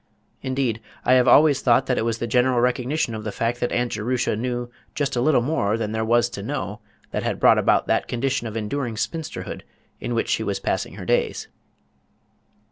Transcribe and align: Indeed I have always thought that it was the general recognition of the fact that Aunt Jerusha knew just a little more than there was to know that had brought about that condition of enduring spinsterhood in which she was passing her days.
Indeed 0.41 0.81
I 1.05 1.13
have 1.13 1.27
always 1.27 1.61
thought 1.61 1.85
that 1.85 1.99
it 1.99 2.03
was 2.05 2.17
the 2.17 2.25
general 2.25 2.59
recognition 2.59 3.13
of 3.13 3.23
the 3.23 3.31
fact 3.31 3.59
that 3.59 3.71
Aunt 3.71 3.91
Jerusha 3.91 4.35
knew 4.35 4.71
just 4.95 5.15
a 5.15 5.21
little 5.21 5.43
more 5.43 5.77
than 5.77 5.91
there 5.91 6.03
was 6.03 6.27
to 6.31 6.41
know 6.41 6.79
that 7.11 7.21
had 7.21 7.39
brought 7.39 7.59
about 7.59 7.85
that 7.85 8.07
condition 8.07 8.47
of 8.47 8.57
enduring 8.57 8.95
spinsterhood 8.97 9.61
in 9.99 10.15
which 10.15 10.29
she 10.29 10.41
was 10.41 10.59
passing 10.59 10.95
her 10.95 11.05
days. 11.05 11.49